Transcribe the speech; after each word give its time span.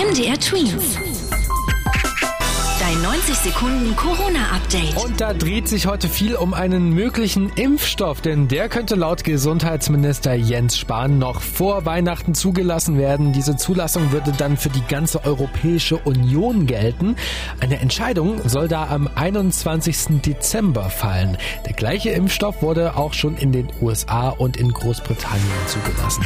MDR 0.00 0.40
Twins. 0.40 0.96
Dein 2.80 3.02
90 3.02 3.34
Sekunden 3.34 3.94
Corona-Update. 3.96 4.96
Und 4.96 5.20
da 5.20 5.34
dreht 5.34 5.68
sich 5.68 5.86
heute 5.86 6.08
viel 6.08 6.36
um 6.36 6.54
einen 6.54 6.94
möglichen 6.94 7.50
Impfstoff, 7.50 8.22
denn 8.22 8.48
der 8.48 8.70
könnte 8.70 8.94
laut 8.94 9.24
Gesundheitsminister 9.24 10.32
Jens 10.32 10.78
Spahn 10.78 11.18
noch 11.18 11.42
vor 11.42 11.84
Weihnachten 11.84 12.34
zugelassen 12.34 12.96
werden. 12.96 13.34
Diese 13.34 13.56
Zulassung 13.56 14.10
würde 14.10 14.32
dann 14.32 14.56
für 14.56 14.70
die 14.70 14.86
ganze 14.88 15.22
Europäische 15.26 15.98
Union 15.98 16.66
gelten. 16.66 17.16
Eine 17.60 17.78
Entscheidung 17.80 18.40
soll 18.48 18.68
da 18.68 18.88
am 18.88 19.06
21. 19.14 20.22
Dezember 20.24 20.88
fallen. 20.88 21.36
Der 21.66 21.74
gleiche 21.74 22.08
Impfstoff 22.08 22.62
wurde 22.62 22.96
auch 22.96 23.12
schon 23.12 23.36
in 23.36 23.52
den 23.52 23.68
USA 23.82 24.30
und 24.30 24.56
in 24.56 24.72
Großbritannien 24.72 25.66
zugelassen. 25.66 26.24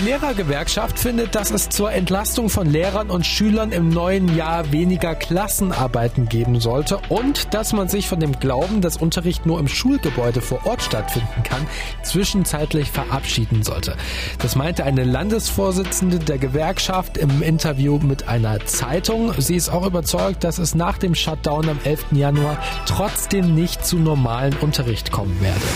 Die 0.00 0.04
Lehrergewerkschaft 0.04 0.98
findet, 0.98 1.34
dass 1.34 1.50
es 1.50 1.70
zur 1.70 1.90
Entlastung 1.90 2.50
von 2.50 2.70
Lehrern 2.70 3.10
und 3.10 3.26
Schülern 3.26 3.72
im 3.72 3.88
neuen 3.88 4.36
Jahr 4.36 4.70
weniger 4.70 5.14
Klassenarbeiten 5.14 6.28
geben 6.28 6.60
sollte 6.60 7.00
und 7.08 7.52
dass 7.52 7.72
man 7.72 7.88
sich 7.88 8.06
von 8.06 8.20
dem 8.20 8.38
Glauben, 8.38 8.80
dass 8.80 8.96
Unterricht 8.96 9.44
nur 9.44 9.58
im 9.58 9.66
Schulgebäude 9.66 10.40
vor 10.40 10.64
Ort 10.66 10.82
stattfinden 10.82 11.42
kann, 11.42 11.66
zwischenzeitlich 12.02 12.90
verabschieden 12.90 13.64
sollte. 13.64 13.96
Das 14.38 14.54
meinte 14.54 14.84
eine 14.84 15.02
Landesvorsitzende 15.02 16.20
der 16.20 16.38
Gewerkschaft 16.38 17.16
im 17.16 17.42
Interview 17.42 17.98
mit 17.98 18.28
einer 18.28 18.64
Zeitung. 18.66 19.32
Sie 19.38 19.56
ist 19.56 19.68
auch 19.68 19.86
überzeugt, 19.86 20.44
dass 20.44 20.58
es 20.58 20.76
nach 20.76 20.98
dem 20.98 21.16
Shutdown 21.16 21.68
am 21.68 21.80
11. 21.82 22.12
Januar 22.12 22.58
trotzdem 22.86 23.54
nicht 23.54 23.84
zu 23.84 23.96
normalen 23.96 24.54
Unterricht 24.60 25.10
kommen 25.10 25.40
werde. 25.40 25.66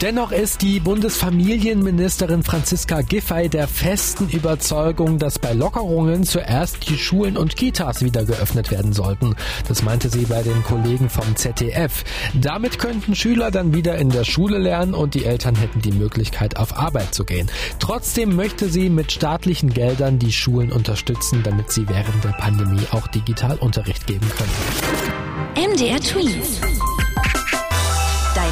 Dennoch 0.00 0.32
ist 0.32 0.62
die 0.62 0.80
Bundesfamilienministerin 0.80 2.42
Franziska 2.42 3.02
Giffey 3.02 3.50
der 3.50 3.68
festen 3.68 4.30
Überzeugung, 4.30 5.18
dass 5.18 5.38
bei 5.38 5.52
Lockerungen 5.52 6.24
zuerst 6.24 6.88
die 6.88 6.96
Schulen 6.96 7.36
und 7.36 7.54
Kitas 7.54 8.02
wieder 8.02 8.24
geöffnet 8.24 8.70
werden 8.70 8.94
sollten. 8.94 9.36
Das 9.68 9.82
meinte 9.82 10.08
sie 10.08 10.24
bei 10.24 10.42
den 10.42 10.64
Kollegen 10.64 11.10
vom 11.10 11.36
ZDF. 11.36 12.04
Damit 12.32 12.78
könnten 12.78 13.14
Schüler 13.14 13.50
dann 13.50 13.74
wieder 13.74 13.98
in 13.98 14.08
der 14.08 14.24
Schule 14.24 14.56
lernen 14.56 14.94
und 14.94 15.12
die 15.12 15.26
Eltern 15.26 15.54
hätten 15.54 15.82
die 15.82 15.92
Möglichkeit, 15.92 16.56
auf 16.56 16.78
Arbeit 16.78 17.14
zu 17.14 17.26
gehen. 17.26 17.50
Trotzdem 17.78 18.34
möchte 18.34 18.70
sie 18.70 18.88
mit 18.88 19.12
staatlichen 19.12 19.68
Geldern 19.68 20.18
die 20.18 20.32
Schulen 20.32 20.72
unterstützen, 20.72 21.42
damit 21.42 21.72
sie 21.72 21.86
während 21.90 22.24
der 22.24 22.30
Pandemie 22.30 22.86
auch 22.92 23.06
digital 23.08 23.58
Unterricht 23.58 24.06
geben 24.06 24.26
können. 24.34 25.72
MDR 25.74 26.00
Twins. 26.00 26.58